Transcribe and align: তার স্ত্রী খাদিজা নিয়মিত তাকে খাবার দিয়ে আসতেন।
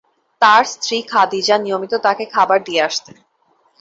তার 0.41 0.63
স্ত্রী 0.65 0.97
খাদিজা 1.07 1.55
নিয়মিত 1.57 1.93
তাকে 1.97 2.23
খাবার 2.25 2.59
দিয়ে 2.63 2.81
আসতেন। 2.83 3.17